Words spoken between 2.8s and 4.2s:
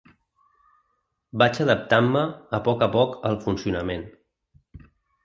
a poc al funcionament.